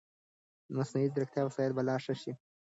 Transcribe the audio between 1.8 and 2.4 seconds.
لا ښه شي.